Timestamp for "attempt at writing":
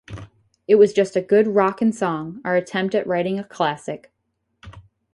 2.55-3.37